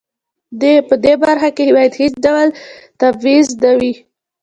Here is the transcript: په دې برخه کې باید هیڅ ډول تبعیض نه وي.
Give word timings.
په 0.87 0.95
دې 1.05 1.13
برخه 1.23 1.49
کې 1.55 1.75
باید 1.77 1.93
هیڅ 2.01 2.13
ډول 2.25 2.47
تبعیض 3.01 3.47
نه 3.63 3.71
وي. 3.79 3.93